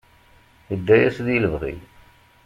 Idda 0.73 0.95
yas 1.01 1.17
di 1.25 1.37
lebɣi. 1.43 1.75